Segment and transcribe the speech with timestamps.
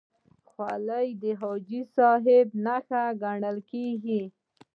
[0.49, 4.21] خولۍ د حاجي صاحب نښه ګڼل کېږي.